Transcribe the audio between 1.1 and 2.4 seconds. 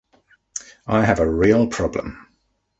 a real problem.